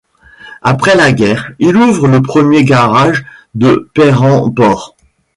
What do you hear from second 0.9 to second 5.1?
la guerre, il ouvre le premier garage de Perranporth.